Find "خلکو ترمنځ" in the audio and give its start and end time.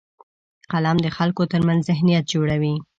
1.17-1.79